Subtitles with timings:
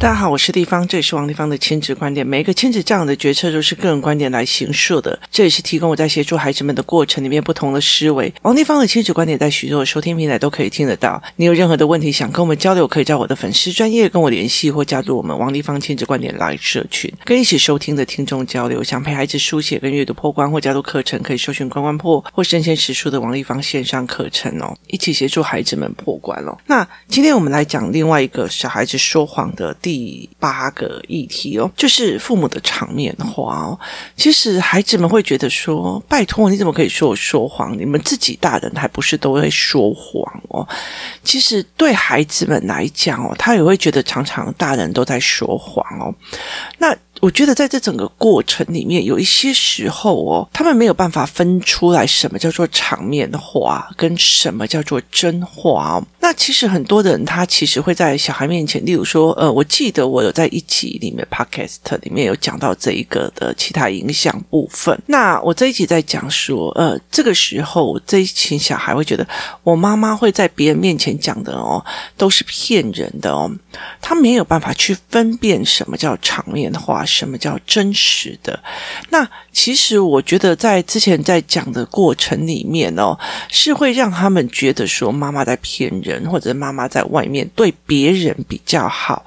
[0.00, 2.26] 大家好，我是丽芳，这里是王立芳的亲子观点。
[2.26, 8.32] 每一个亲子这样的决策都是个人观点来形塑的，这也是提供我在协助孩子们的过程里面不同的思维。
[8.40, 11.22] 王立芳的亲子观点在许多的收听平台都可以听得到。
[11.36, 18.82] 你有任何的问题想跟我们交流，可以在我的粉丝专业跟我联系，或加入我们王立芳亲子观点来社群，跟一起收听的听众交流。
[18.82, 26.56] 想陪孩子书写跟阅读破关或加入课程，可以搜寻关关破或身先实书的王立芳线上课程哦，一起协助孩子们破关哦。
[26.66, 29.89] 那今天我们来讲另外一个小孩子说谎的第。
[29.90, 33.76] 第八个议题哦，就是父母的场面话哦。
[34.14, 37.76] 其实孩子们会觉得说：“拜托，你怎么可以说我说谎？
[37.76, 40.64] 你们自己大人还不是都会说谎哦？”
[41.24, 46.14] 其实对孩子们来讲哦，他也会觉得常常大人都在说谎哦。
[46.78, 46.96] 那。
[47.20, 56.06] 我觉得在这整个过程里面，有一些时候哦，他们没有办法分出来什么叫做场面话，跟什么叫做真话哦。
[56.18, 64.98] 那其实很多的人他其实会在小孩面前，例如说，呃，我记得我有在一集里面 Podcast 里面有讲到这一个的其他影响部分。
[65.06, 69.26] 那我这一集在讲说，呃，这个时候这一群小孩会觉得，
[69.62, 71.84] 我妈妈会在别人面前讲的哦，
[72.16, 73.50] 都是骗人的哦，
[74.00, 77.04] 他没有办法去分辨什么叫场面话。
[77.10, 78.58] 什么叫真实的？
[79.10, 89.24] 那其实我觉得，在之前在讲的过程里面哦，是会让他们觉得说妈妈在骗人，或者妈妈在外面对别人比较好。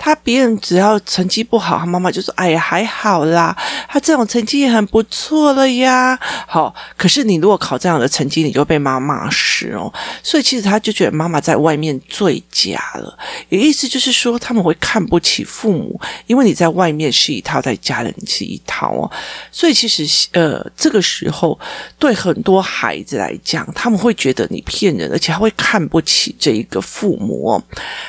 [0.00, 3.56] 他别人只要成绩不好，他妈妈就说：“哎呀，还好啦，
[3.88, 9.92] 他这种成绩也很不错了呀。”好，可是你如果考这样的成绩，你就被妈妈骂死哦。
[10.22, 13.18] 所以其实他就觉得妈妈在外面最假了，
[13.48, 19.10] 也意思就是说他们会看不起父母，因为你在外面是一套，在家里是一套哦。
[19.50, 21.58] 所以其实呃，这个时候
[21.98, 27.62] 对很多孩子来讲，他们会觉得你骗人，而且他会看不起这一个父母哦，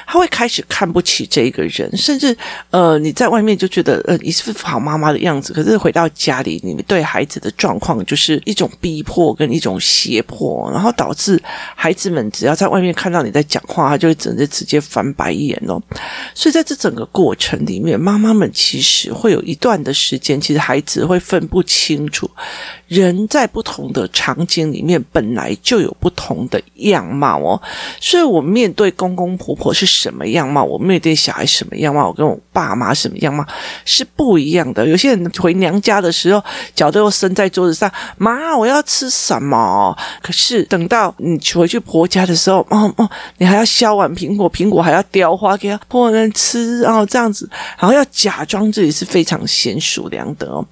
[0.05, 1.89] 他会开始看不起这一个人。
[1.97, 2.37] 甚至，
[2.69, 11.41] 呃，你在外面就觉得，呃，你是好妈妈的样子，可是回到家里，你们对孩子的状况就是一种逼迫跟一种胁迫，然后导致
[11.75, 15.81] 孩子们只要在外面看到你在讲话，他就会直接直接翻白眼哦。
[16.35, 22.29] 所以在这整个过程里面，妈妈们其实会有一段的时间，其实孩子会分不清楚，
[22.87, 27.59] 人在不同的场景里面本来就有不同的样貌哦。
[27.99, 31.69] 所以我面对公公婆婆是什么样貌，我面对小孩什么。
[31.79, 33.45] 样貌，我跟我爸妈什么样貌
[33.85, 34.85] 是不一样的。
[34.85, 36.43] 有些人回娘家的时候，
[36.75, 39.97] 脚都要伸在桌子上，妈，我要吃什么？
[40.21, 50.67] 可是等到你回去婆家的时候，哦哦，你还要削完苹果，苹果还要雕花给他婆人吃，哦这样子，然后要假装自己也是非常娴熟良德哦。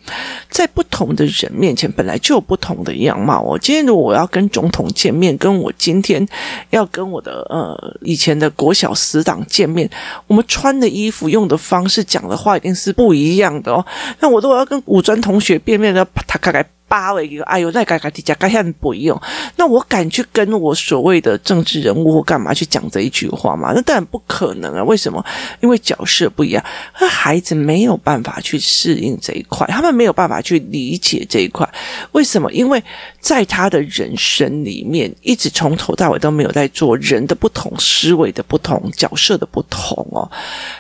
[0.50, 3.57] 在不同的人面前，本来就有不同的样貌哦。
[3.57, 6.28] 今天如果我要跟总统见面，跟我今天
[6.72, 9.89] 要跟我的呃以前的国小死党见面，
[10.28, 10.88] 我们穿的。
[10.97, 13.85] 衣服用的方式讲的话一定是不一样的哦。
[14.19, 16.66] 那我如果要跟武专同学见面的，他大概。
[16.88, 19.20] 八了一个，哎呦，那嘎嘎地加嘎下不用。
[19.56, 23.74] 那我敢去跟我所谓的政治人物或干嘛去讲这一句话吗？
[23.75, 24.84] 那当然不可能啊！
[24.84, 25.24] 为什么？
[25.62, 26.64] 因为角色不一样，
[27.00, 31.68] 那孩子没有办法去适应这一块，他们没有办法去理解这一块。
[32.14, 32.50] 为什么？
[32.53, 32.81] 因为
[33.20, 40.30] 在他的人生里面，一直从头到尾都没有在做人的不同、思维的不同、角色的不同哦。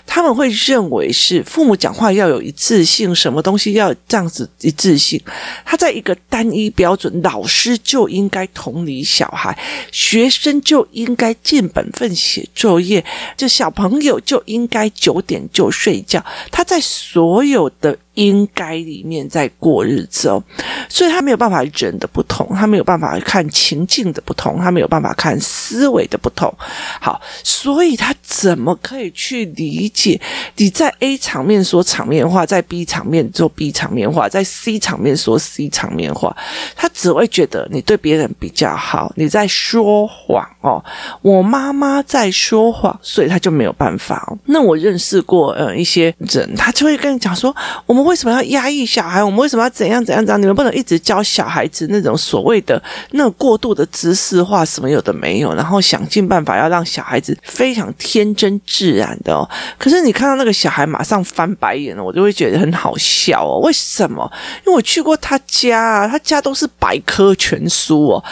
[0.05, 5.21] 他们会认为是父母讲话要有一致性，什么东西要这样子一致性。
[5.65, 5.96] 他在。
[5.97, 9.57] 一个单一标准，老师就应该同理小孩，
[9.91, 13.03] 学生就应该尽本分写作业，
[13.35, 16.23] 这小朋友就应该九点就睡觉。
[16.51, 17.97] 他在所有的。
[18.17, 20.43] 应该里面在过日子哦，
[20.89, 26.51] 所以他没有办法人的不同，他没有办法看情境的不同，他没有办法看思维的不同。
[26.99, 30.19] 好，所以他怎么可以去理解
[30.55, 36.35] 你在 A 场面说场面话，在 B 场面做 B 场面话，在 C 场面说 C 场面话？
[36.75, 40.83] 他只会觉得你对别人比较好，你在说谎哦。
[41.21, 44.35] 我妈妈在说谎，所以他就没有办法哦。
[44.45, 47.55] 那我认识过呃一些人，他就会跟你讲说，
[47.85, 48.06] 我们。
[48.07, 49.21] 为什么要压抑小孩？
[49.21, 50.41] 我们为什么要怎样怎样怎样？
[50.41, 52.81] 你们不能一直教小孩子那种所谓的
[53.11, 59.47] 那种过度的知识化，什么有的没有，然后想尽办法要让小孩子非常天真自然的哦。
[59.77, 63.59] 可是你看到那个小孩马上翻白眼了，我就会觉得很好笑哦。
[63.59, 64.31] 为什么？
[64.65, 68.23] 因为我去过他家啊，他家都是百科全书哦。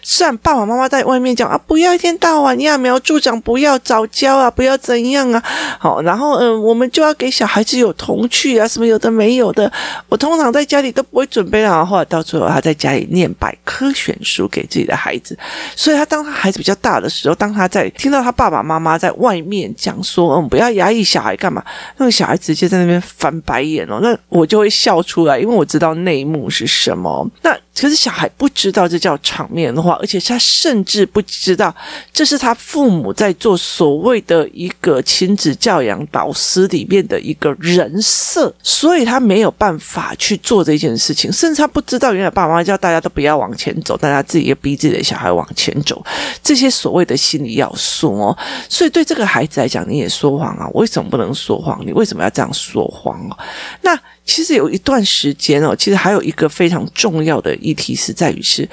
[0.00, 5.42] 虽然爸爸妈妈在外面讲啊，不要一天到晚揠苗助长，不要早教啊，不要怎样啊。
[5.78, 9.23] 好，然后嗯、我们就要给小孩子有童趣啊，什么有的没。
[9.24, 9.72] 没有的。
[10.10, 15.38] 我通常在家里都不会准备，然后后来到最后他在家里念百科全书给自己的孩子。
[15.74, 21.64] 所以他当他孩子比较大的时候，当他在听到他爸爸妈妈在外面讲说，嗯，不要压抑小孩干嘛，
[21.96, 27.26] 那个小孩直接在那边翻白眼哦，那我就会笑出来，因为我知道内幕是什么。
[27.40, 31.74] 那可是小孩不知道这叫场面的话，而且他甚至不知道
[32.12, 46.04] 这是他父母在做所谓的一个亲子教养导师里面的一个人设，所以他没有办法去做这件事情，甚至他不知道原来爸爸妈妈叫大家都不要往前走，大家自己也逼自己的小孩往前走，
[46.42, 48.36] 这些所谓的心理要素哦，
[48.68, 50.68] 所以对这个孩子来讲，你也说谎啊？
[50.74, 51.84] 为什么不能说谎？
[51.84, 53.38] 你为什么要这样说谎哦？
[53.82, 58.68] 那其实有一段时间哦，其实还有一个非常重要的议题是在于是，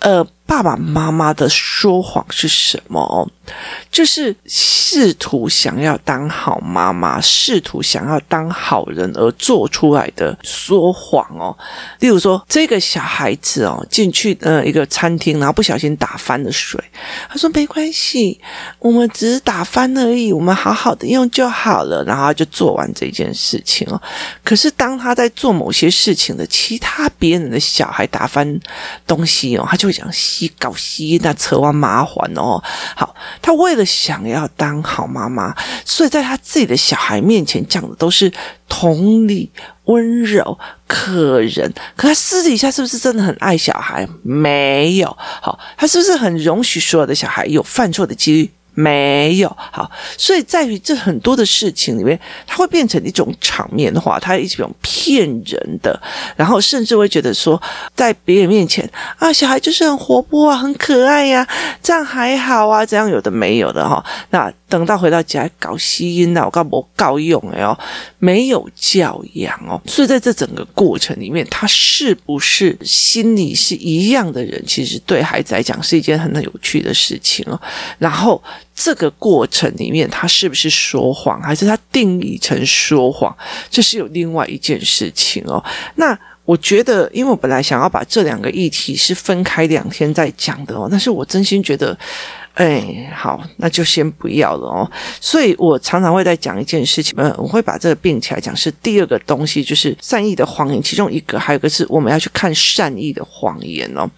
[0.00, 0.26] 呃。
[0.46, 3.28] 爸爸妈妈的说谎是什么？
[3.90, 11.56] 就是试图想要当好妈妈，试图想要当好人而做出来的说谎哦。
[12.00, 16.82] 例如说，这个小孩子哦进去呃一个餐厅，然后不小心打翻了水，
[17.28, 18.40] 他说没关系，
[18.78, 24.00] 我们只是打翻而已，我们好好的用就好了，然后就做完这件事情哦。
[24.44, 28.58] 可是当他在做某些事情的其他别人的小孩打翻
[29.06, 30.06] 东西哦，他就会讲。
[30.58, 32.62] 搞西那扯完麻烦哦，
[32.94, 35.54] 好，他为了想要当好妈妈，
[35.84, 38.32] 所以在他自己的小孩面前讲的都是
[38.68, 39.50] 同理、
[39.84, 41.72] 温柔、可人。
[41.96, 44.06] 可他私底下是不是真的很爱小孩？
[44.22, 45.16] 没有。
[45.18, 48.50] 好，他是不是很容许所有的小孩有犯错的几率？
[48.76, 49.48] 没有。
[49.56, 56.00] 好，所以在于这很多的事情里面，他会变成一种场面话，他一种骗人的，
[56.36, 57.60] 然后甚至会觉得说，
[57.94, 58.88] 在别人面前
[59.18, 61.44] 啊，小孩就是很活泼啊，很可爱呀，
[61.82, 64.52] 这样还好啊，这样有的没有的哈，那。
[64.68, 67.78] 等到回到家搞吸音了，我告我告用哎哦，
[68.18, 74.60] 没有教养哦，所以在这整个过程里面，他是不是心里是一样的人？
[74.66, 77.56] 其实对孩子来讲是一件很有趣的事情哦。
[78.00, 78.42] 然后
[78.76, 83.34] 这个过程里面，他是不是说谎，还是他定义成说谎？
[83.68, 85.60] 这是有另外一件事情哦。
[85.94, 91.98] 那我觉得，因为我本来想要把这两个议题是分开两天再讲的哦，但是我真心觉得。
[92.56, 94.90] 哎，好，那就先不要了哦。
[95.20, 100.82] 所以我常常会在讲一件事情，嗯，我会把这个并起来讲，是第二个东西，就是善意的谎言。
[100.82, 104.08] 其中一个，还有一个是我们要去看善意的谎言哦。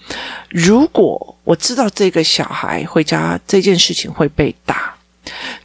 [0.50, 4.94] 如果我知道这个小孩回家这件事情会被打。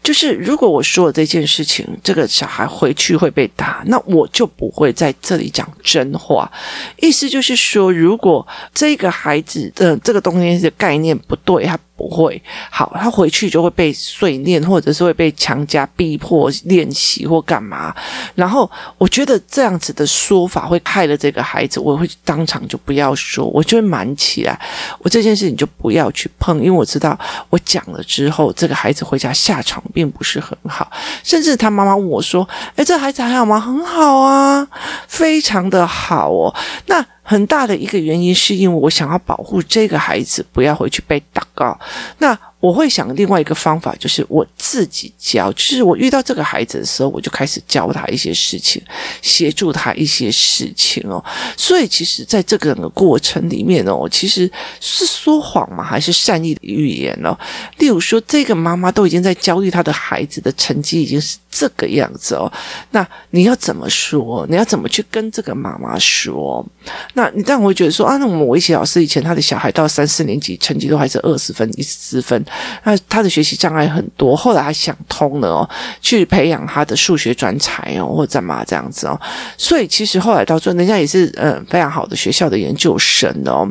[0.04, 6.52] 就是如果我说了这件事情，这个小孩回去会被打，那我就不会在这里讲真话。
[6.98, 17.96] 意思就是说，如果这个孩子的这个东西的概念不对，他不会好，他回去就会被碎念，或者是会被强加逼迫练习或干嘛。
[18.36, 24.60] 然后我觉得这样子的说法会害了这个孩子，我会当场就不要说，我就会瞒起来，
[25.00, 27.18] 我这件事情就不要去碰，因为我知道
[27.50, 29.82] 我讲了之后，这个孩子回家下场。
[29.94, 30.92] 并不是很好，
[31.24, 32.48] 甚至他妈妈问我说
[32.78, 33.60] ：“诶，这孩子还好吗？
[33.60, 34.68] 很好啊，
[35.08, 36.56] 非常的好哦。”
[36.88, 41.80] 那很大的一个原因是因为我想要保护这个孩子，不要回去被打告。
[42.20, 48.82] 那我会想另外一个方法，就是我自己教，就是我遇到这个孩子的时候，我就开始教他一些事情，
[49.22, 51.22] 协助他一些事情哦。
[51.58, 54.50] 所以其实，在这个整个过程里面哦，其实
[54.80, 55.84] 是说谎吗？
[55.84, 57.38] 还是善意的语言哦？
[57.80, 62.50] 例如说，这个妈妈都已经在教育他的孩子的成绩已经是这个样子哦，
[62.92, 64.48] 那你要怎么说？
[64.50, 66.66] 你要怎么去跟这个妈妈说？
[67.16, 72.42] 那你但我会觉得说啊，那我们围棋老师以前他的小孩到三四年级成绩都还是二十分、一十分。
[72.84, 75.70] 那他的学习障碍很多，后来他想通了哦，
[76.02, 79.20] 去培养他的数学专才哦，或者干嘛这样子哦。
[79.58, 83.68] 所以其实后来到最，人家也是嗯非常好的学校的研究生哦。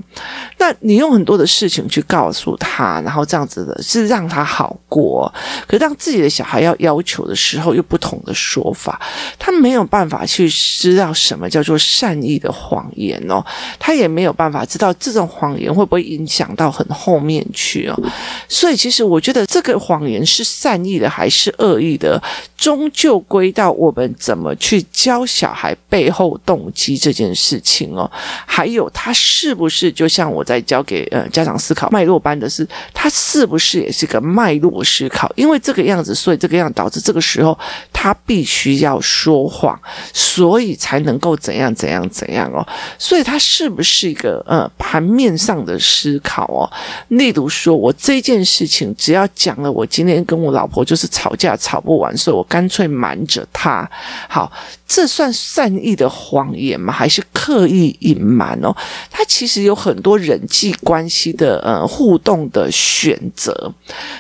[0.59, 5.33] 那你用很多的事情去告诉他，然后这样子的是让他好过。
[5.67, 9.01] 可是当自己的小孩要要求的时候，又不同的说法，
[9.39, 13.45] 他没有办法去知道什么叫做善意的谎言哦，
[13.79, 18.01] 他也没有办法知道这种谎言会不会影响到很后面去哦。
[18.49, 22.21] 所以其实我觉得这个谎言是善意的还是恶意的，
[22.57, 28.11] 终究归到我们怎么去教小孩背后动机这件事情哦。
[28.47, 35.31] 还有他是不是就像我在教给呃家长思考脉络班的是，他是不是也是个脉络思考？
[35.37, 37.59] 因为这个样子，所以这个样导致这个时候
[38.02, 39.80] 他必须要说谎，
[40.12, 42.66] 所以才能够怎样怎样怎样哦。
[42.99, 46.68] 所以他是不是一个呃盘面上的思考哦？
[47.16, 53.88] 例如说我这件事情只要讲了，我今天跟我老婆就是吵架吵不完，所以我干脆瞒着他。
[54.28, 54.50] 好，
[54.85, 56.92] 这算善意的谎言吗？
[56.92, 58.75] 还是刻意隐瞒哦？
[59.12, 63.73] 他其实有很多人际关系的呃互动的选择，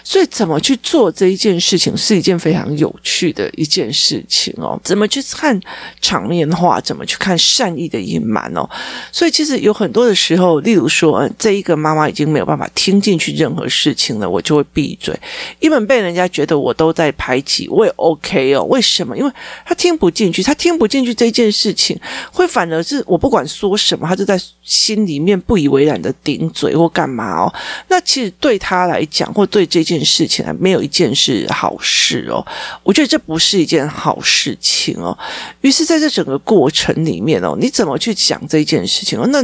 [0.04, 4.78] 所以怎么去做这一件事情是一件非常有趣的一件事情哦。
[4.84, 5.58] 怎么去看
[6.00, 6.80] 场面话？
[6.80, 8.68] 怎么去看善意的隐瞒哦？
[9.10, 15.18] 所以其实有很多的时候，例如说，这一个妈妈已经没有办法听进去任何事情了，我就会闭嘴。
[15.60, 18.64] 因为被人家觉得我都在排挤，我也 OK 哦。
[18.64, 19.16] 为什么？
[19.16, 19.32] 因为
[19.64, 21.98] 他听不进去，他听不进去这件事情，
[22.32, 27.54] 会反而是我不管说什么，他就在心里面不以为然的顶嘴或干嘛哦。
[27.88, 32.44] 那其实对他来讲，或对这件事情来，没有一件是好事哦。
[32.82, 35.16] 我觉得这不是一件好事情哦。
[35.60, 39.26] 于是，在这整个过程里面哦，你怎么去讲这件事情哦？
[39.28, 39.42] 那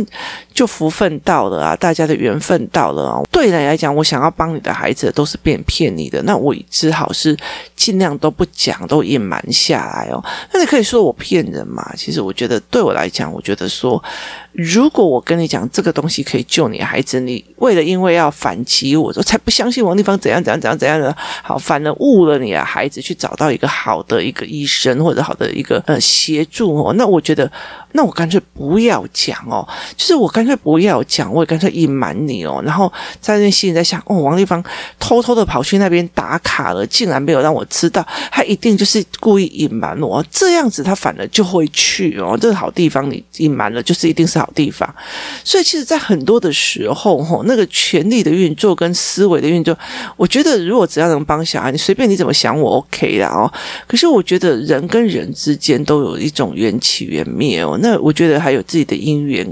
[0.58, 3.22] 就福分到了啊，大家的缘分到了啊。
[3.30, 7.36] 对你来讲，我想要帮你的孩子都是变骗你的，那我只好是
[7.76, 10.20] 尽量都不讲，都隐瞒下来哦。
[10.52, 11.88] 那你可以说我骗人嘛？
[11.96, 14.02] 其实我觉得，对我来讲，我觉得说。
[14.52, 27.48] 如果我跟你讲这个东西可以救你孩子，你为了因为要反击我，我才不相信王立芳怎样怎样怎样怎样的好，反而误了你的孩子去找到一个好的一个医生或者好的一个呃协助哦，那我觉得。
[27.98, 32.62] 那我干脆不要讲哦，就是我干脆不要讲，我也干脆隐瞒你哦。
[32.64, 34.62] 然后在那心里在想，哦，王丽芳
[35.00, 42.38] 偷偷的跑去那边打卡了，竟然没有让我知道，他一定就是故意隐瞒我，这样子他反而就会去哦。
[42.40, 44.88] 这个好地方你隐瞒了，就是一定是好地方。
[45.42, 49.76] 所以其实，在很多的时候，吼，那个权力的运作跟思维的运作，
[50.16, 53.52] 我觉得如果只要能帮小孩，你随便你怎么想，我 OK 的哦。
[53.88, 57.76] 可是我觉得人跟人之间都有一种缘起缘灭哦。
[57.82, 59.50] 那那我觉得还有自己的姻缘，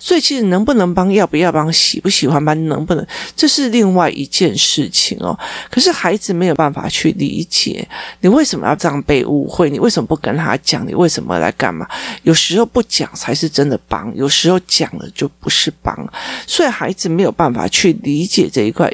[0.00, 5.38] 所以其实能不能帮，要不要帮，喜不喜欢帮，能不能，这是另外一件事情哦。
[5.70, 7.86] 可是孩子没有办法去理解，
[8.20, 9.70] 你为什么要这样被误会？
[9.70, 10.84] 你为什么不跟他讲？
[10.88, 11.86] 你为什么来干嘛？
[12.24, 15.96] 有时候不讲才是真的帮，有时候讲了就不是帮。
[16.46, 18.90] 所以孩子没有办法去理解这一块。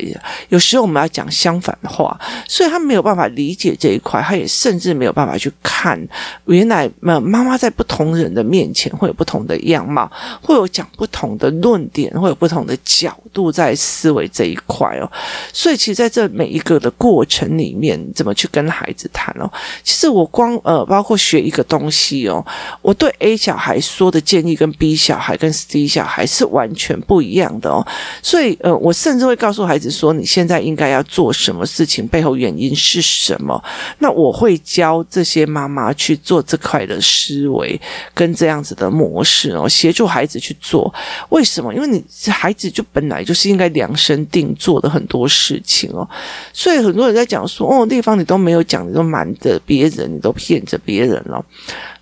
[0.50, 2.18] 有时候我们要讲相反的话，
[2.48, 5.98] 所以他没有办法理解这一块，他也甚至没有办法去看，
[6.46, 8.71] 原来妈妈在不同人的面。
[8.72, 10.10] 前会有不同的样貌，
[10.40, 15.10] 会有讲不同的论点，会有不同的角度在思维这一块哦。
[15.52, 19.50] 所以，其实在这每一个的过程里面，怎么去跟孩子谈哦？
[19.82, 22.44] 其实我光呃，包括学一个东西哦，
[22.80, 27.86] 我对 A 小孩说的建议跟 B 小孩跟 C 小孩是完全不一样的哦。
[28.22, 33.62] 所以呃，我甚至会告诉孩子说，你现在应该要做什么事情，背后原因是什么？
[33.98, 37.80] 那我会教这些妈妈去做这块的思维
[38.14, 38.61] 跟这样。
[38.62, 40.92] 子的模式哦，协助孩子去做，
[41.30, 41.74] 为什么？
[41.74, 46.08] 因为你孩子就本来就是应该量身定做的很多事情哦，
[46.52, 51.44] 所以很多人在讲说，哦，地方你都没有讲，你都瞒着别人，你都骗着别人了。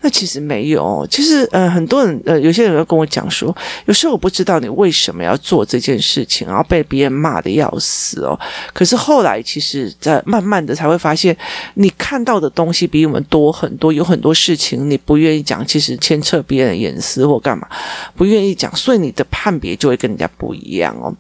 [0.03, 8.39] 那其实没有，其实呃，很多人呃，有些人要跟我讲说，有时候我不知道你为什么要做这件事情，然后被别人骂得要死哦。
[8.73, 11.37] 可是后来，其实在慢慢的才会发现，
[11.75, 17.69] 你看到的东西比我们多很多，有很多事情你不愿意讲，其实牵扯别人隐私或干嘛，
[18.17, 21.15] 不愿意讲，所以你的判别就会跟人家不一样哦。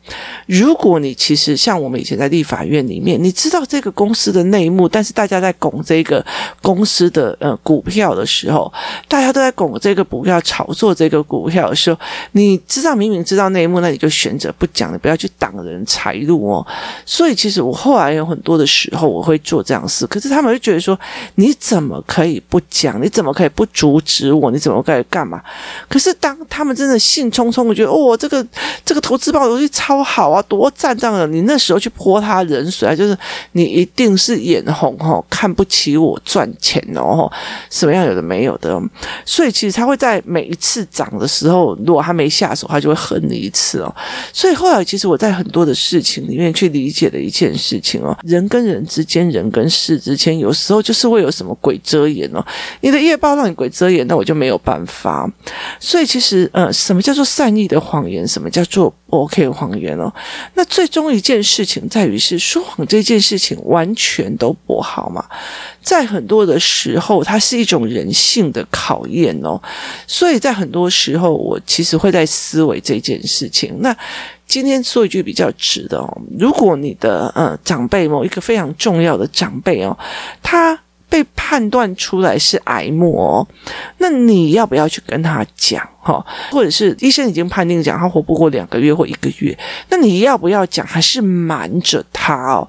[0.46, 6.24] 如果你其实像我们以前在立法院里面，你知道这个公司的内幕，但是大家在拱这个
[6.60, 8.72] 公司的呃股票的时候。
[9.06, 12.00] 大家都在拱这个股票，炒作这个股票的时候，
[12.32, 16.66] 你知道明明知道内幕，那你就选择不讲，你不要去挡人财路哦。
[17.04, 20.06] 所以其实我后来有很多的时候，我会做这样事。
[20.06, 20.98] 可是他们会觉得说，
[21.34, 23.02] 你怎么可以不讲？
[23.02, 24.50] 你怎么可以不阻止我？
[24.50, 25.42] 你怎么可以干干嘛？
[25.88, 28.46] 可是当他们真的兴冲冲的觉得，哦，这个
[28.84, 33.16] 这个投资报酬率超好啊，多赞这样的，你那时候去泼他冷水啊，就是
[33.52, 37.30] 你一定是眼红哦，看不起我赚钱哦，
[37.68, 38.50] 什么样有的没有。
[38.60, 38.78] 的，
[39.24, 43.94] 所以其实他会在每一次涨的时候，如果他没下手，他就会恨你一次哦。
[44.34, 52.44] 所以后来，其实我在很多的事情里面去理解的一件事情哦，人跟人之间，人跟事之间，有时候就是会有什么鬼遮眼哦。
[52.82, 55.09] 你的业报让你鬼遮眼，那我就没有办法。
[55.10, 55.26] 啊
[55.78, 58.26] 所以其实，呃，什么叫做善意的谎言？
[58.26, 60.12] 什么叫做？OK，谎言哦。
[60.54, 65.24] 那最终一件事情在于是说谎这件事情完全都不好嘛。
[65.82, 69.60] 在很多的时候，它是一种人性的考验哦。
[70.06, 73.76] 所以在很多时候，我其实会在思维这件事情。
[73.80, 73.96] 那
[74.46, 79.96] 今天说一句比较直的哦，如果你的呃长辈某一个非常重要的长辈哦，
[80.42, 80.78] 他
[81.10, 81.26] 被。
[81.50, 83.44] 判断出来是癌末，
[83.98, 85.84] 那你要不要去跟他讲？
[86.02, 89.56] 哈，或者是医生已经判定讲他活不过两个月或一个月，
[89.90, 90.86] 那你要不要讲？
[90.86, 92.66] 还是瞒着他哦？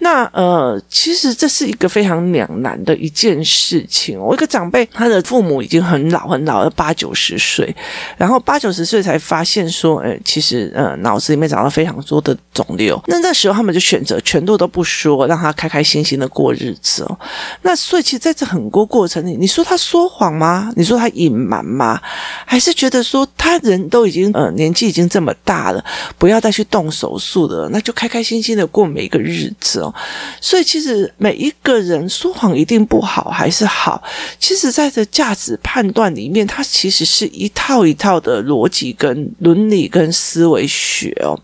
[0.00, 4.18] 那呃，其实这是一个非常两难的一件事情。
[4.18, 7.72] 我一个长辈，他的父母已经很老很老了，八九十岁，
[8.16, 13.00] 然后八九十岁才发现说，哎，其实呃，脑子里面长了非常多的肿瘤。
[13.06, 17.18] 那那时候他们就选择全部都不说，让他开开心心的过日子哦。
[17.62, 20.72] 那所以其实在这很多过程里，你说他说谎吗？
[20.74, 22.00] 你说他隐瞒吗？
[22.44, 22.71] 还是？
[22.72, 25.84] 觉得说他人都已经呃年纪已经这么大了，
[26.18, 29.94] 不要再去动手术的，那就开开心心的过每一个日子哦。
[30.40, 34.02] 所以其实每一个人说谎一定不好还是好，
[34.38, 41.38] 其实在这价值判断里面，它其实是一套一套的逻辑跟伦理跟思维学哦。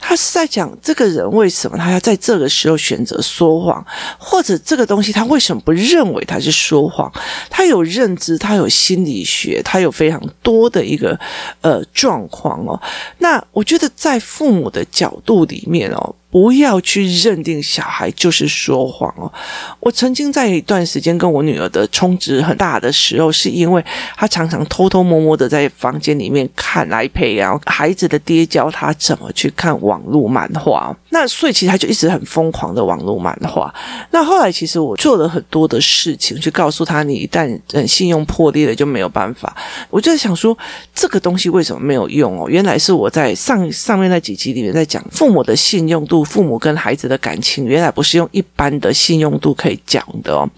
[0.00, 3.84] 他是在讲这个人为什么他要在这个时候选择说谎，
[4.18, 7.10] 或者这个东西他为什么不认为他是说谎？
[7.50, 11.18] 他有认知，他有心理学，他有非常多的一个
[11.62, 12.78] 呃状况哦，
[13.18, 16.14] 那我觉得在父母的角度里面哦。
[16.34, 19.32] 不要去认定小孩就是说谎哦。
[19.78, 23.80] 我曾经在一段时间跟我女儿的充值很大的时候，是因为
[24.16, 30.92] 她常常偷偷摸摸的在房间里面看 iPad，然后孩子的爹教她怎么去看网络漫画。
[31.10, 33.72] 那所以其实她就一直很疯狂的网络漫画。
[34.10, 39.56] 那后来其实我做了很多的事情，去告诉她，你一旦嗯信用破裂了就没有办法。
[39.88, 40.58] 我就在想说，
[40.92, 42.48] 这个东西为什么没有用哦？
[42.48, 46.23] 原来是我在上上面那几集里面在讲父母的信用度。
[46.24, 50.48] 父母跟孩子的感情，原来不是用一般的信用度可以讲的哦，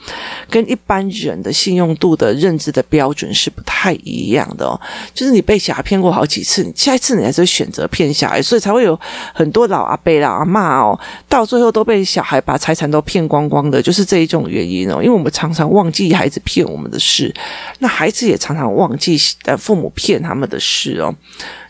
[0.49, 4.81] 跟一般人的信用度的认知的标准是不太一样的哦。
[5.13, 8.99] 就是你被小孩骗过好几次，你下一次你还是会选择骗小孩，所以才会有
[9.35, 15.03] 很多老阿伯、老阿嬷哦，到最后都被小孩把财产都骗光光的，就是这一种原因哦。
[15.03, 17.35] 因为我们常常忘记孩子骗我们的事，
[17.81, 21.15] 那孩子也常常忘记呃父母骗他们的事哦。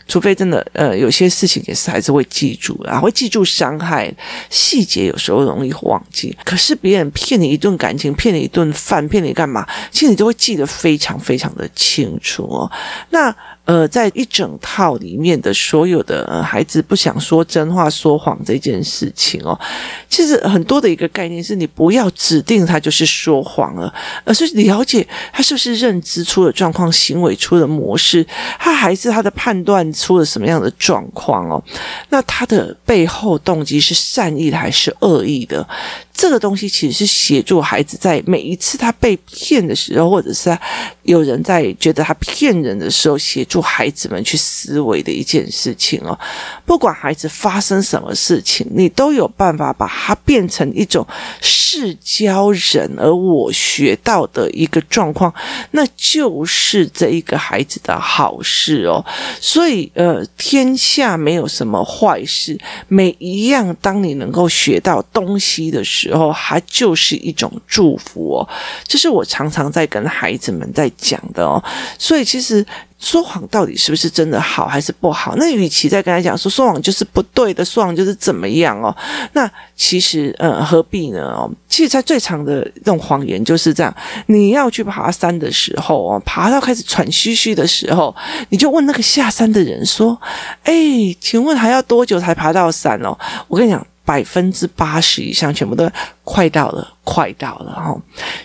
[0.07, 4.13] 除非真的，呃，有些事情也是还是会记住啊，会记住伤害
[4.49, 6.35] 细节，有时候容易忘记。
[6.45, 9.67] 可是别人骗你一顿感情，骗你一顿饭，骗你干嘛？
[9.91, 12.71] 其实你都会记得非常非常的清楚哦。
[13.09, 13.35] 那。
[13.67, 19.59] 呃，在一整套里面的所有的、孩子不想说真话、说谎这件事情哦，
[20.07, 23.93] 其实很多的一个概念是你不要指定他就是说谎了，
[24.23, 28.25] 而是了解他是不是认知出了状况、行为出了模式，
[28.57, 31.61] 他还是他的判断出了什么样的状况哦？
[32.07, 35.67] 那他的背后动机是善意的还是恶意的？
[36.17, 40.57] 这个东西其实是协助孩子在每一次他被骗的时候，或者是
[41.03, 46.17] 有人在觉得他骗人的时候，协助孩子们去思维的一件事情哦。
[46.65, 51.05] 不管孩子发生什么事情，你都有办法把它变成一种
[51.39, 55.31] 是教人而我学到的一个状况，
[55.69, 59.05] 那就是这一个孩子的好事哦。
[59.39, 66.06] 所以呃，天下没有什么坏事，每一样当你能够学到东西的时候。
[66.09, 68.49] 然后，它就是一种祝福哦，
[68.87, 71.63] 这是我常常在跟孩子们在讲的哦。
[71.97, 72.65] 所以，其实
[72.99, 75.35] 说谎到底是不是真的好还是不好？
[75.37, 78.95] 那与其在跟他讲说说谎就是不对的，说谎就是怎么样哦？
[79.33, 81.21] 那其实，呃，何必呢？
[81.21, 83.95] 哦，其实，在最长的这种谎言就是这样：
[84.27, 88.15] 你要去爬山的时候哦，爬到开始喘吁吁的时候，
[88.49, 90.19] 你就问那个下山的人说
[90.63, 90.73] ：“哎，
[91.19, 93.15] 请问还要多久才爬到山哦？”
[93.47, 93.85] 我跟你讲。
[94.07, 95.85] 百分之八十以上全部都
[96.23, 97.99] 快到了，快到了哦，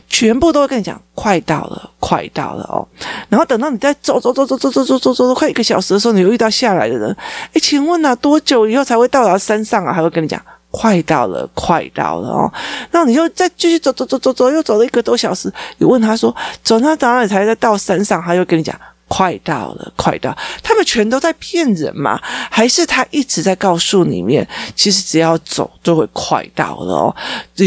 [0.09, 2.83] 全部都会跟你讲快到了，快到了哦。
[3.29, 7.17] 然后等到你再走走走走走走走走走快一个小时的时候，你又遇到下来的人，
[7.53, 9.93] 诶，请问啊，多久以后才会到达山上啊？
[9.93, 12.53] 还会跟你讲快到了，快到了哦。
[12.91, 15.49] 然后你又再继续走走走走走，又走了一个多小时，
[15.79, 18.21] 你问他说走到哪里才再到山上？
[18.21, 18.77] 他又跟你讲。
[19.13, 20.35] 快到了，快到！
[20.63, 22.19] 他们全都在骗人嘛？
[22.51, 27.17] 还是他一直在告诉里面，其实只要走就会快到了哦，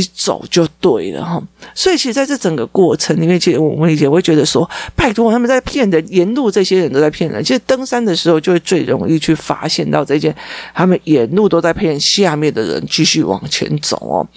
[0.01, 1.41] 己走就对了哈。
[1.73, 7.43] 所以，其实在这整个过程里面，其实我们也会觉得说，拜托，他们在骗人，沿路这些人都在骗人。
[7.43, 10.35] 其实登山的时候，就会最容易去发现到这件，
[10.73, 14.27] 他们沿路都在骗下面的人继续往前走哦。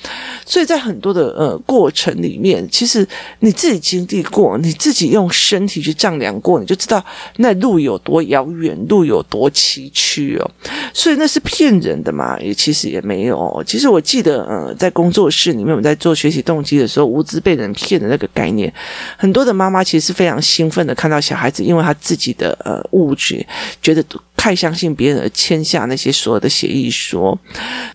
[0.47, 3.07] 所以在很多的呃过程里面，其实
[3.41, 7.05] 你自己经历过，你自己用身体去丈量过，你就知道。
[7.37, 10.51] 那路有多遥远，路有多崎岖哦，
[10.93, 12.39] 所以那是骗人的嘛？
[12.41, 13.63] 也其实也没有。
[13.67, 18.73] 其实我记得，呃，在工作室里面，我们在做学习动机的时候，无知被人骗的那个概念，
[19.17, 23.47] 很多的妈妈其实是非常兴奋的，看到小孩子因为他自己的呃误解，
[23.81, 24.03] 觉得
[24.39, 27.37] 太相信别人而签下那些所有的协议说，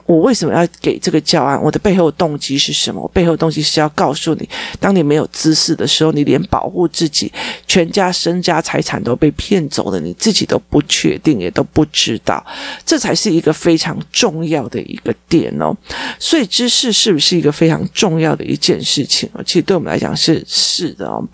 [0.05, 1.59] 我为什么要给这个教案？
[1.59, 3.01] 我的背后动机是什么？
[3.01, 7.31] 我背后动机是要告诉你，当你没有知识的时候，你连保护自己
[7.65, 12.45] 全家身家财产都被骗走了，你自己都不确定，也都不知道，
[12.85, 15.73] 这才是一个非常重要的一个点哦。
[16.19, 19.29] 所以知识是不是一个非常重要的一件事情？
[19.45, 21.25] 其实对我们来讲是是的哦。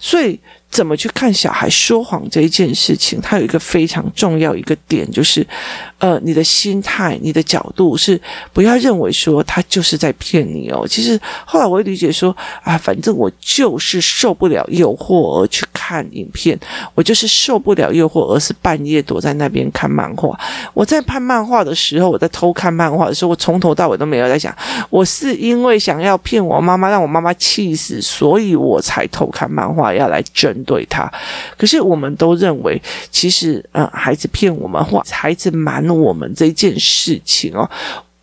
[0.00, 0.40] 所以。
[0.74, 3.20] 怎么去看小孩说谎这一件事情？
[3.20, 5.46] 它有一个非常重要一个点，就是，
[5.98, 8.20] 呃，你的心态、你的角度是
[8.52, 10.84] 不要认为说他就是在骗你哦。
[10.84, 16.58] 其实后来我理解说，啊，反正我就是受不了诱惑而去看影片，
[16.96, 20.36] 我就是受不了诱惑而是半夜躲在那边看漫画。
[20.72, 24.52] 我在看漫画的时候，我在偷看漫画的时候，我从头到尾都没有在想，
[24.90, 30.52] 我是因为想要骗我妈妈，让我妈妈气死，所以我才偷看漫画要来争。
[30.64, 31.10] 对他，
[31.56, 37.68] 可是我们都认为，其实，啊，孩子骗我们或孩子瞒我们这件事情哦。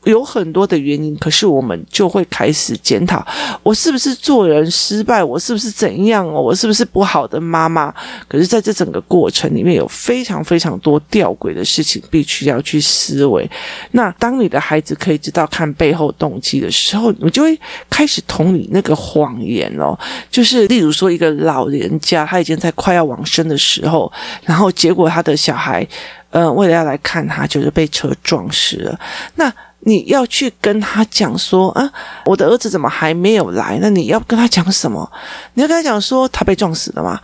[0.05, 3.25] 有很多的原因，可是我们就会开始检讨：
[3.61, 5.23] 我是不是做人失败？
[5.23, 6.41] 我是不是怎样哦？
[6.41, 7.93] 我是不是不好的妈妈？
[8.27, 13.47] 可是，在这整个过程里面，有非常非常多吊诡的事情，必须要去思维。
[13.91, 17.59] 那当你的孩子可以知道看背后动机的时候，你就会
[17.89, 19.97] 开始同理那个谎言哦。
[20.31, 24.11] 就是例如说，一个老人家他已经在快要往生的时候，
[24.43, 25.87] 然后结果他的小孩，
[26.31, 28.99] 呃，为了要来看他，就是被车撞死了。
[29.35, 31.91] 那你要去跟他讲说啊，
[32.25, 33.77] 我的儿子怎么还没有来？
[33.81, 35.11] 那你要跟他讲什么？
[35.55, 37.19] 你要跟他讲说他被撞死了吗？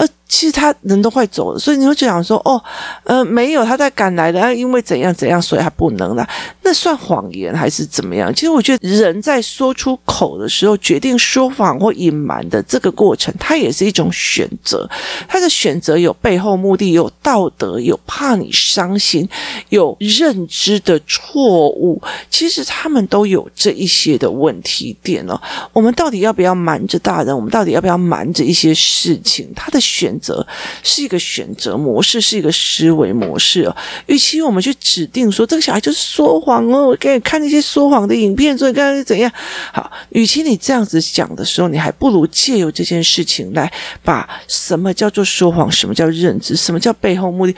[0.00, 2.58] 呃，其实他人都快走了，所以你会就想说，哦，
[3.04, 6.26] 呃，没有，他在赶来的，因为怎样怎样，所以他不能来。
[6.62, 8.34] 那算谎言还是怎么样？
[8.34, 14.88] 其实我觉得人在说出口的时候，决定说谎或隐瞒的这个过程，它也是一种选择。
[15.28, 19.28] 他的选择有背后目的，有道德，有怕你伤心，
[19.68, 22.00] 有认知的错误。
[22.30, 25.38] 其实他们都有这一些的问题点哦。
[25.74, 27.36] 我们到底要不要瞒着大人？
[27.36, 29.52] 我们到底要不要瞒着一些事情？
[29.54, 29.78] 他的。
[29.90, 30.46] 选择
[30.82, 33.76] 是一个选择模式，是一个思维模式哦。
[34.06, 39.30] 与其我们去指定说这个小孩就是说谎哦，我给你看那些说谎的影片，所以刚刚是怎样？
[39.72, 43.70] 好，与其你这样子讲的时候，你还不如借由这件事情来
[44.04, 47.54] 把什么叫做说谎，什么叫认知，什么叫背后目的，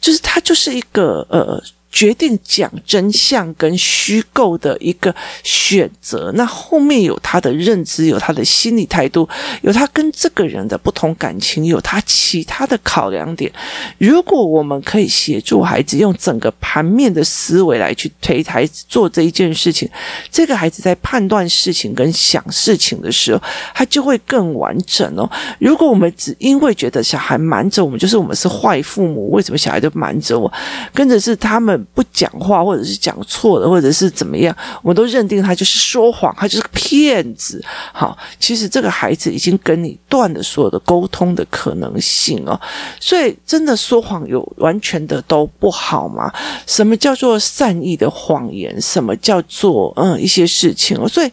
[0.00, 1.62] 就是它就是一个呃。
[1.94, 9.28] 决定讲真相跟虚构的一个选择，那后面有他的认知，有他的心理态度，
[9.62, 13.50] 有他跟这个人的不同感情，有他其他的考量点。
[13.98, 19.88] 如果我们可以协助孩子用整个盘面的思维来去推孩子做这一件事情，
[20.32, 23.40] 这个孩子在判断事情跟想事情的时候，
[23.72, 25.30] 他就会更完整哦。
[25.60, 30.52] 如果我们只因为觉得小孩瞒着我们，就是我们是坏父母，为什么小孩就瞒着我？
[30.92, 31.83] 跟着是他们。
[31.92, 37.62] 不讲话，或者是讲错了，或者是怎么样，我都认定他就是说谎，他就是个骗子。
[37.92, 42.58] 好，其实这个孩子已经跟你断了所有的沟通的可能性哦。
[42.98, 46.32] 所以，真的说谎有完全的都不好吗？
[46.66, 48.80] 什么叫做善意的谎言？
[48.80, 51.08] 什么叫做嗯一些事情哦？
[51.08, 51.30] 所以，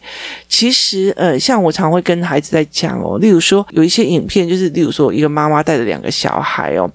[0.48, 6.90] 其实呃，像我常会跟孩子在讲哦，例如说有一些影片，就是例如说一个妈妈带着两个小孩哦，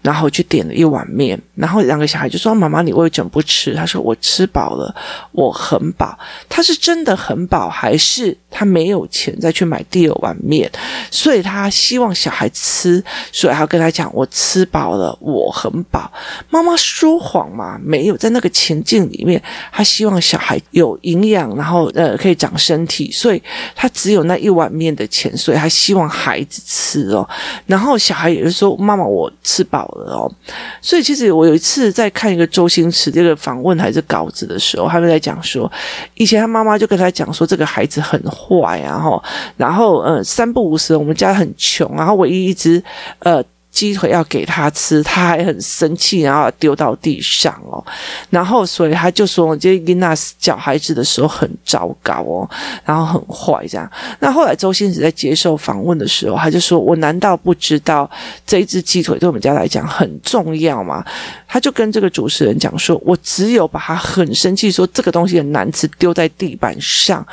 [0.00, 3.74] 然后去点了一碗面，然后两个小孩就说：“妈妈，你为怎不吃？
[3.74, 4.94] 他说我吃饱了，
[5.32, 6.18] 我很饱。
[6.48, 10.70] 他是真的很饱，还是他没有钱再去买第二碗面？
[11.10, 16.10] 所以他希望小孩吃，所以他跟他讲我吃饱了，我很饱。
[16.48, 17.78] 妈妈说谎嘛？
[17.82, 23.42] 没有，在那个情境里面，他希望小孩有营养，然后呃可以长身体，所以
[23.74, 27.28] 他只有那一碗面的钱，所以他希望孩子吃哦。
[27.66, 30.32] 然后小孩也是说妈妈我吃饱了哦。
[30.80, 33.10] 所以其实我有一次在看一个周星驰。
[33.10, 35.70] 这个访问还是稿子的时候，他们在讲说，
[36.14, 39.22] 以前他妈妈就跟他讲说，这个孩子很坏，然后，
[39.56, 42.82] 然后，呃，三不五时，我们家很穷，然后唯一一只，
[43.20, 43.42] 呃。
[43.72, 47.82] 鸡腿要给他吃，他还很生气，然后丢到地上哦。
[48.28, 52.48] 然后所以他就说，这琳娜教孩子的时候很糟糕哦，
[52.84, 53.90] 然后很坏这样。
[54.20, 58.08] 那后来周星驰在接受访问的时候，他就说：“我难道不知道
[58.46, 61.02] 这一只鸡腿对我们家来讲很重要吗？”
[61.48, 67.26] 他就跟这个主持人讲说：“我只有把他很生气说这个东西很难吃丢在地板上。”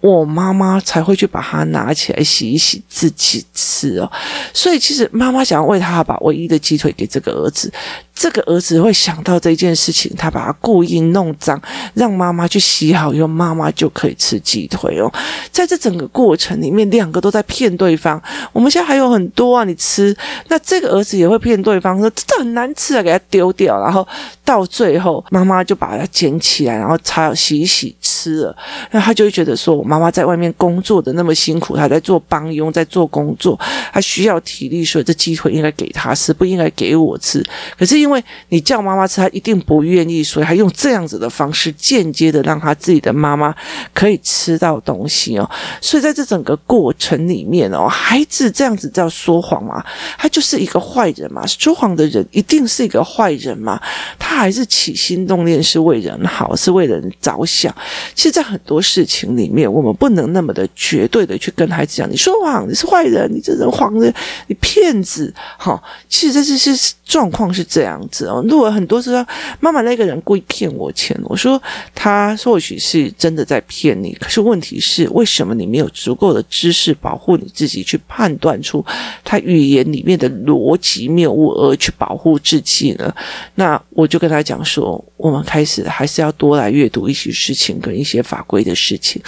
[0.00, 4.10] 我妈妈才会去把它拿起来洗一洗自己吃哦。
[4.52, 7.72] 所以其实妈妈想要为他把唯一的鸡腿给这个儿子。
[8.14, 11.60] 这个儿子会想到这件事情，他把它故意弄脏，
[11.92, 15.12] 让妈妈去洗好以后，妈妈就可以吃鸡腿哦。
[15.52, 18.20] 在这整个过程里面，两个都在骗对方。
[18.54, 20.16] 我们现在还有很多啊，你吃。
[20.48, 23.78] 那这个儿子也会骗对方说，这很难吃啊，给他丢掉。
[23.82, 24.06] 然后
[24.42, 27.94] 到最后，妈妈就把它捡起来，然后擦洗一洗
[28.32, 28.54] 吃。
[28.92, 33.58] 那他就会觉得说，我妈妈在外面工作的那么辛苦，她在做帮佣，在做工作，
[33.92, 37.44] 她需要体力，所以这鸡腿应该给她吃，不应该给我吃。
[37.76, 37.96] 可是。
[37.96, 43.54] 因为你叫妈妈吃，她一定不愿意，所以她用这样子的方式间接的让她自己的妈妈
[43.94, 45.50] 可以吃到东西哦。
[45.80, 49.82] 所以在这整个过程里面哦，孩子这样子叫说谎嘛，
[50.18, 51.42] 他就是一个坏人嘛。
[51.46, 53.80] 说谎的人一定是一个坏人嘛？
[54.18, 57.74] 他还是起心动念是为人好，是为人着想。
[58.16, 64.12] 其实，在很多事情里面，我们不能那么的绝对的去跟孩子讲：你说谎，你是坏人，你这人谎人，
[64.46, 65.32] 你骗子。
[65.58, 68.00] 哈，其实这这些状况是这样。
[68.10, 69.22] 子哦，如果很多时候
[69.60, 71.62] 妈妈那个人故意骗我钱，我说
[71.94, 78.82] 他或许是真的在骗你，可是问题是为什么你没有足够的知识保护你自己，去判断出
[79.22, 83.14] 他语言里面的逻辑谬误而去保护自己呢？
[83.56, 89.20] 那我就跟他讲说，我们开始还是要多来阅读一些事情跟一一些法规的事情，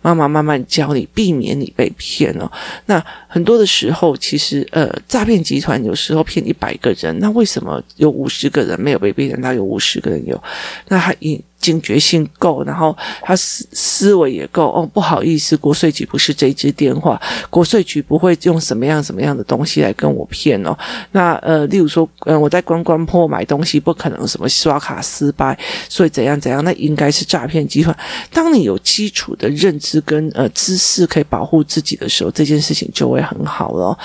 [0.00, 2.50] 妈妈慢慢教你，避免你被骗哦。
[2.86, 10.42] 那很多的时候，其实呃，诈骗集团有时候骗一百个人，那为什么有五十个人没有被骗，那有五十个人有，
[10.88, 11.38] 那他一。
[11.62, 14.70] 警觉性够，然后他思思维也够。
[14.72, 20.76] 哦，不好意思，国税局不是这支电话，国税局不会用什么样什么样的东西来跟我骗哦。
[21.12, 25.56] 那呃，例如说，嗯、我在观光坡买东西，不可能什么刷卡失败，
[25.88, 27.96] 所以怎样怎样，那应该是诈骗集团。
[28.32, 33.96] 当你有基础的认知跟呃知识可以保护自己的时候，这件事情就会很好了。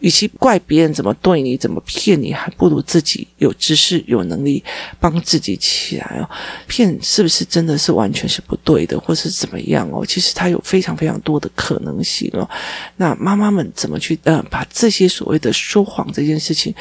[0.00, 4.62] 与其怪别人怎么对你，怎么骗你，还不如自己有知识、有能力
[5.00, 6.28] 帮自己起来哦。
[6.66, 6.98] 骗。
[7.08, 10.04] 是不是真的是完全是不对的，或是怎么样哦？
[10.04, 12.50] 其实它有非常非常多的可能性哦。
[12.96, 16.74] 那妈妈们怎么去呃把这些所谓的说谎这件事情，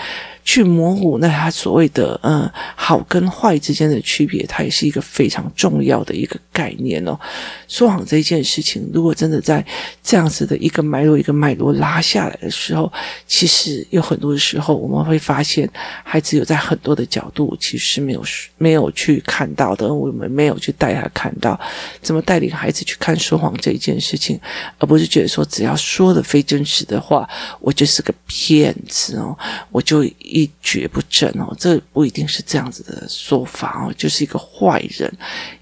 [0.45, 7.19] 去模糊那他所谓的嗯好跟坏之间的区别，它也是一个非常重要的一个概念哦。
[7.67, 9.65] 说谎这件事情，如果真的在
[10.03, 12.93] 这样子的一个脉络一个脉络拉下来的时候，
[13.25, 15.67] 其实有很多的时候我们会发现，
[16.03, 18.23] 孩子有在很多的角度其实是没有
[18.59, 21.59] 没有去看到的，我们没有去带他看到
[22.03, 24.39] 怎么带领孩子去看说谎这一件事情，
[24.77, 27.27] 而不是觉得说只要说的非真实的话，
[27.59, 29.35] 我就是个骗子哦，
[29.71, 30.05] 我就。
[30.35, 35.09] 一蹶不振哦，这不一定是这样子的说法哦，就是一个坏人，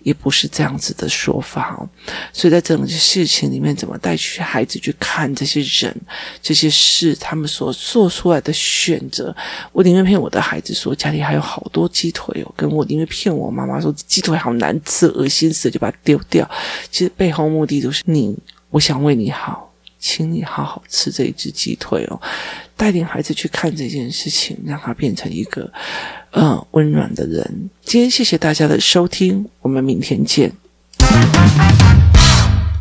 [0.02, 1.88] 也不是这样子的说法哦。
[2.34, 5.96] 所以在这种事情里面，怎么带去孩子去看这些人、
[6.42, 9.36] 这些事，他们所做出来的选择？
[9.72, 16.50] 我宁愿骗我的孩子说家里还有好多鸡腿哦，跟我宁愿骗我妈妈说鸡腿好难吃，恶心死，就把它丢掉。
[16.90, 18.36] 其实背后目的都是你，
[18.72, 19.73] 我想为你好。
[20.06, 22.22] 请你好好吃这一只鸡腿哦，
[22.76, 25.72] 带领孩子去看这件事情，让他变成一个
[26.34, 27.70] 嗯温暖的人。
[27.86, 30.52] 今天谢谢大家的收听，我们明天见。